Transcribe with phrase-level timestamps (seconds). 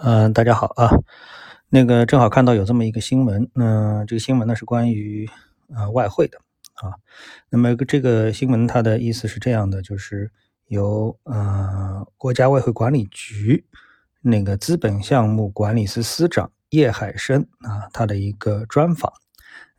[0.00, 0.90] 嗯，大家好啊，
[1.70, 5.28] 那个正好看到有这么一个新闻，嗯，这个新闻呢是关于
[5.74, 6.38] 呃外汇的
[6.74, 6.94] 啊。
[7.50, 10.30] 那么这个新闻它的意思是这样的，就是
[10.68, 13.66] 由呃国家外汇管理局
[14.20, 19.12] 那个资本项目管理司司长叶海生啊，他的一个专访。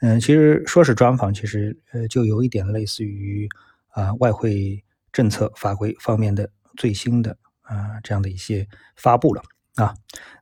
[0.01, 3.47] 嗯，其实说是专访，其实呃就有一点类似于
[3.91, 4.83] 啊外汇
[5.13, 8.67] 政策法规方面的最新的啊这样的一些
[8.97, 9.41] 发布了。
[9.79, 9.95] 啊，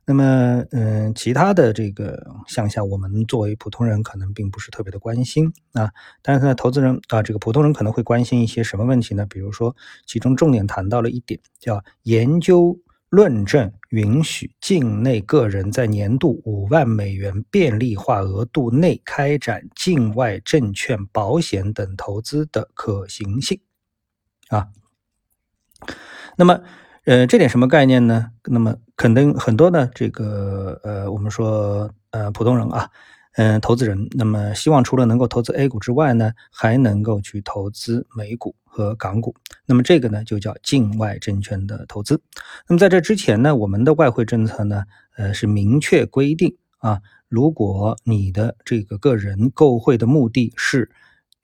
[0.04, 5.92] 那么嗯，其他的这个项下，我们作为普通人可能并不是特别的关心啊。
[6.22, 9.24] 但是呢，投资人啊，这个普通人可能会关心一些什么问题呢？
[9.26, 9.76] 比如说，
[10.06, 12.76] 其中重点谈到了一点，叫研究
[13.10, 23.60] 论证允许境内个人在年度五万美元便利化额度内开展境外证券、保险等投资的可行性
[24.48, 24.66] 啊。
[26.36, 26.60] 那么。
[27.08, 28.26] 呃，这点什么概念呢？
[28.44, 32.90] 那么肯定很多的这个呃，我们说呃普通人啊，
[33.36, 39.34] 嗯，投资人，那么希望除了能够投资 A 股之外呢，还能够去投资美股和港股。
[39.64, 42.20] 那么这个呢，就叫境外证券的投资。
[42.68, 44.82] 那么在这之前呢，我们的外汇政策呢，
[45.16, 50.90] 呃，是明确规定啊，如果你的这个个人购汇的目的是。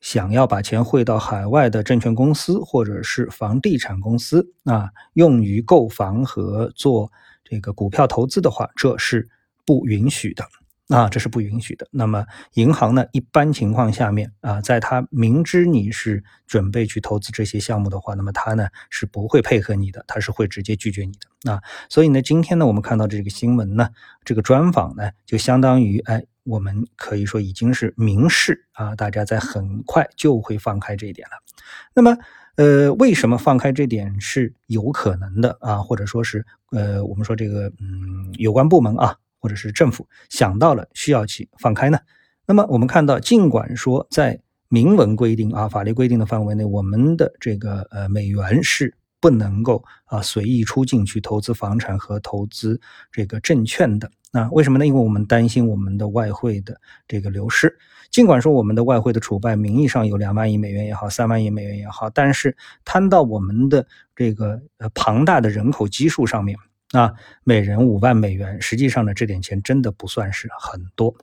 [0.05, 7.11] 想要把钱汇到海外的证券公司或者是房地产公司啊，用于购房和做
[7.43, 9.27] 这个股票投资的话，这是
[9.65, 10.45] 不允许的
[10.89, 11.89] 啊，这是不允许的。
[11.91, 21.63] 那么银行呢，一般情况下面啊，在他明知你是准备去投资这些项目的话，那么他呢是不会配合你的，他是会直接拒绝你的啊。
[21.89, 23.89] 所以呢，今天呢，我们看到这个新闻呢，
[24.23, 26.27] 这个专访呢，就相当于哎。
[26.45, 31.33] 我们可以说已经是明示啊，大家在很快就会放开这一点了。
[31.95, 32.17] 那么，
[32.57, 35.79] 呃，为什么放开这点是有可能的啊？
[35.79, 41.99] 或者说是，呃，我们说这个，嗯，有关部门啊，或者是政府想到了需要去放开呢？
[42.47, 52.79] 那么我们看到，尽管说在明文规定啊，法律规定的范围内，我们的这个呃美元是不能够啊随意出境去投资房产和投资
[53.11, 54.11] 这个证券的。
[54.35, 54.85] 那为什么呢？
[54.85, 57.79] 因为我们担心我们的外汇的这个流失。
[58.11, 63.87] 尽管说我们的外汇的储备名义上有两万亿美元也好，三万亿美元也好，但是摊到我们的
[64.17, 66.59] 这个呃庞大的人口基数上面
[66.91, 67.15] 啊，
[67.45, 71.15] 每人五万美元，实际上呢，这点钱真的不算是很多。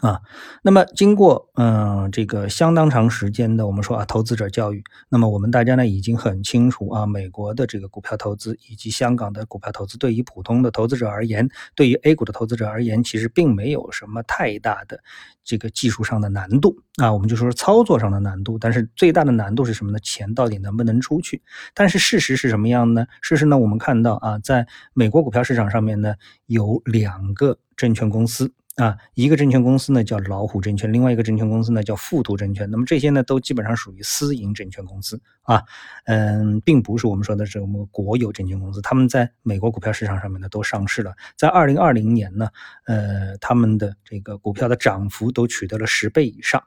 [0.00, 0.20] 啊，
[0.62, 15.00] 那么经过嗯这个相当长时间的我们说啊投资者教育，那么我们大家呢已经很清楚啊美国的这个股票投资以及香港的股票投资对于普通的投资者而言，对于 A 股的投资者而言，其实并没有什么太大的
[15.42, 19.98] 这个技术上的难度啊，我们就说操作上的难度，但是最大的难度是什么呢？
[20.00, 21.42] 钱到底能不能出去？
[21.74, 23.06] 但是事实是什么样呢？
[23.20, 26.14] 事实呢我们看到啊，在美国股票市场上面呢
[26.46, 28.52] 有两个证券公司。
[28.78, 32.70] 啊，一个证券公司呢叫老虎证券，另外一个证券公司呢叫富途证券。
[32.70, 35.64] 那么这些呢都基本上属于私营证券公司啊，
[36.04, 38.80] 嗯，并不是我们说的什么国有证券公司。
[38.80, 42.48] 他们在美国股票市场上面呢都上市了，在二零二零年呢，
[42.84, 46.62] 呃，他们的这个股票的涨幅都取得了十倍以上。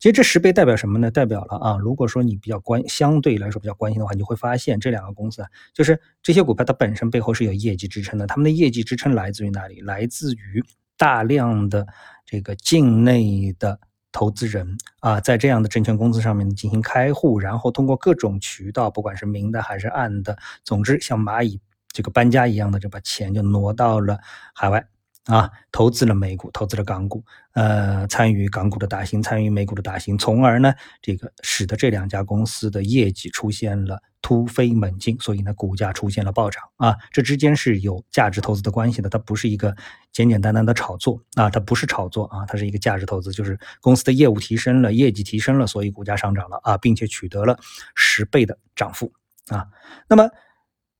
[0.00, 1.12] 其实这十倍代表什么呢？
[1.12, 8.26] 代表了啊，如果说你比较关，相对来说比较关心的话，你会发现这两个公司啊，就是这些股票它本身背后是有业绩支撑的。
[8.26, 9.80] 他们的业绩支撑来自于哪里？
[9.80, 10.60] 来自于。
[11.02, 11.84] 大量的
[12.24, 13.80] 这个境内的
[14.12, 24.16] 投资人啊，在这样的证券公司上面进行开户，然后通过各种渠道，不管是明的还是暗的，总之像蚂蚁这个搬家一样的，就把钱就挪到了
[24.54, 24.86] 海外。
[25.26, 27.24] 啊，投资了美股，投资了港股，
[27.54, 34.02] 呃，参与港股的打新，参与美股的打新，从而呢，这个使得这两家公司的业绩出现了。
[34.24, 36.96] 突飞猛进，所以呢，股价出现了暴涨啊！
[37.10, 39.74] 这之间是有价值投资的关系的，它不是一个
[40.12, 47.58] 简简单单的炒作啊，它不是炒作啊，它是一个价值投资，就是公司的业务提升了，业绩提升了，所以股价上涨了啊，并且取得了
[47.96, 49.12] 十倍的涨幅
[49.48, 49.66] 啊。
[50.08, 50.30] 那么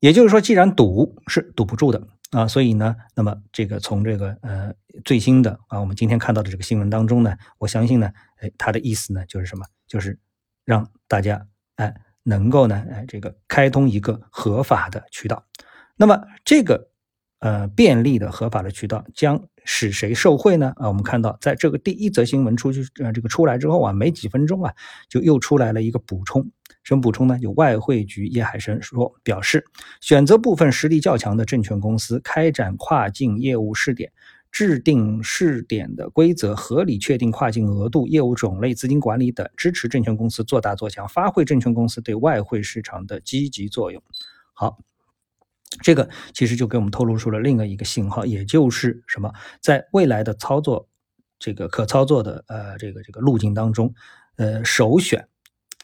[0.02, 2.02] 也就是说，既然堵是堵不住的
[2.32, 8.10] 啊，所以呢，那么这个从这个呃最新的啊，我们今天看到的这个新闻当中呢，我相信呢，
[8.40, 9.64] 哎，他的意思呢就是什么？
[9.86, 10.18] 就是
[10.64, 11.46] 让大家
[11.76, 11.94] 哎。
[12.24, 15.44] 能够呢，哎，这个开通一个合法的渠道，
[15.96, 16.91] 那么这个
[17.42, 20.72] 呃便利的合法的渠道将使谁受贿呢？
[20.76, 24.72] 啊，我们看到在这个第一则新闻出去呃这个出来之后啊，没几分钟啊，
[25.08, 26.48] 就又出来了一个补充，
[26.84, 27.36] 什么补充呢？
[27.40, 29.64] 有外汇局叶海生说表示，
[30.00, 34.12] 选择部分实力较强的证券公司开展跨境业务试点。
[34.52, 44.02] 制定试点的规则，合理确定跨境额度、业务种类、资金管理等，支持证券公司做大做强，发挥证券公司对外汇市场的积极作用。
[44.52, 44.76] 好，
[45.80, 50.88] 这个其实就给我们透露出了另外一个信号，也就是什么，在未来的操作
[51.38, 53.94] 这个可操作的呃这个这个路径当中，
[54.36, 55.28] 呃，首选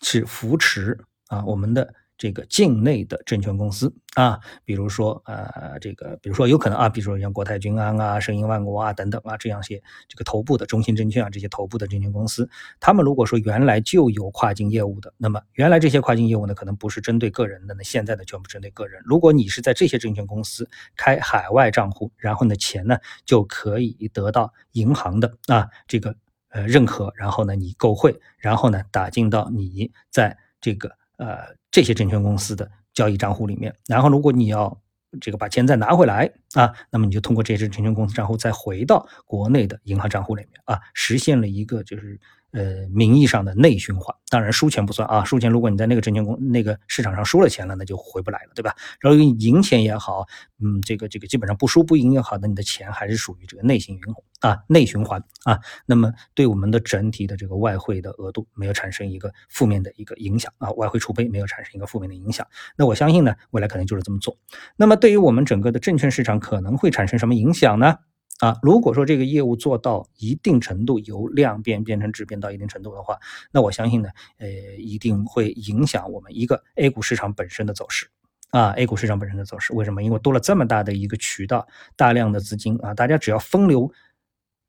[0.02, 0.98] 是扶持
[1.28, 1.94] 啊我们的。
[2.18, 12.50] 这个境内的证券公司啊，比如说呃，这个比如说有可能啊，比如说像国泰君安啊、申银万国啊等等啊，这样些这个头部的中信证券啊这些头部的证券公司，
[12.80, 19.00] 他们如果说原来就有跨境业务的，那么原来这些跨境业务呢，可能不是针对个人的，那现在呢全部针对个人。
[19.04, 26.16] 如果你是在这些证券公司开海外账户，然后呢钱呢就可以得到银行的啊这个
[26.48, 31.56] 呃认可，然后呢你购汇，然后呢打进到你在这个呃。
[31.70, 34.80] 这些证券公司的交易账户里面，然后如果你要
[35.20, 42.18] 这个把钱再拿回来啊，那么你就通过这些证券公司账户再回到国内的银行账户里面啊，实现了一个就是。
[42.52, 45.22] 呃，名义上的内循环，当然输钱不算啊。
[45.22, 48.74] 输钱，如果你在那个证券公那个市场上输了钱了，那就回不来了，对吧？
[49.00, 50.26] 然后赢钱也好，
[50.58, 55.58] 嗯，这个这个基本上不输不赢也好，那你的钱还是属于这个内循循啊，内循环啊。
[55.84, 62.46] 那么对我们的整体的这个外汇的额度没有产生一个负面的一个影响啊，外汇储备没有产生一个负面的影响。
[62.76, 64.38] 那我相信呢，未来可能就是这么做。
[64.76, 67.98] 那么对于我们整个的证券市场可能会产生什么影响呢？
[68.38, 73.18] 啊，如果说这个业务做到一定程度，由量变变成质变到一定程度的话，
[73.50, 74.08] 那我相信呢，
[74.38, 78.08] 呃，一定会影响我们一个 A 股市场本身的走势。
[78.50, 80.02] 啊，A 股市场本身的走势，为什么？
[80.02, 83.92] 因为多了这么大的一个渠道，大量的资金啊，大家只要分流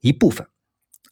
[0.01, 0.45] 一部分，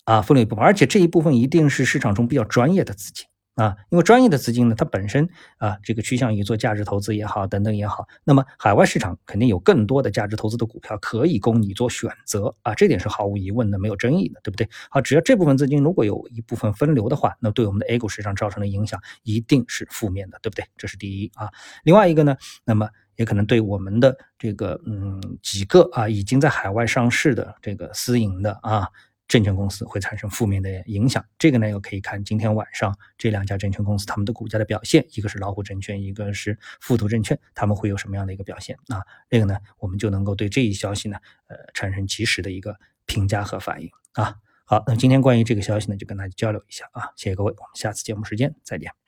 [0.04, 3.26] 啊，分流一部分，而且这一部分一定是市场中比较专业的资金。
[3.58, 5.28] 啊，因为专业的资金呢，它本身
[5.58, 14.70] 啊，这个趋向于做价值投资也好，等等也好，那么海外市场肯定有更多的价值投资的股票可以供你做选择啊，这点是毫无疑问的，没有争议的，对不对？
[14.92, 20.64] 好，只要这部分资金如果有一部分分流的话，那对我们的 A 股市场造成的影响一定是负面的，对不对？
[20.78, 21.50] 这是第一啊。
[21.84, 28.88] 另外一个呢，那么也可能对我们的这个嗯几个啊已经在海外上市的这个私营的啊。
[29.28, 39.04] 证券公司会产生负面的影响，这个呢又可以看今天晚上这两家证券公司他们的股价的表现，一个是老虎证券，一个是富途证券，他们会有什么样的一个表现啊？
[39.30, 44.36] 这个呢，我们就能够对这一消息呢，呃，产生及时的一个评价和反应啊。
[44.66, 49.07] 好，那今天关于这个消息呢，就跟大家交流一下啊，谢谢各位，我们下次节目时间再见。